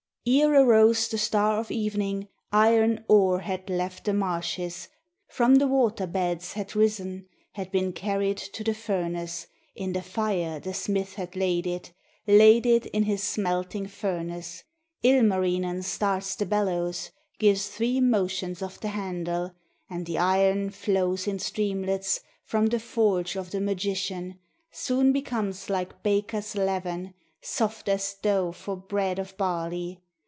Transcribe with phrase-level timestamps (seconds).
[0.23, 4.87] Ere arose the star of evening, Iron ore had left the marshes,
[5.27, 7.25] From the water beds had risen.
[7.53, 11.91] Had been carried to the furnace, In the fire the smith had laid it,
[12.27, 14.63] Laid it in his smelting furnace.
[15.01, 17.09] Ilmarinen starts the bellows,
[17.39, 19.55] Gives three motions of the handle,
[19.89, 24.37] And the iron flows in streamlets From the forge of the magician,
[24.71, 27.15] Soon becomes like baker's leaven.
[27.41, 29.99] Soft as dough for bread of barley.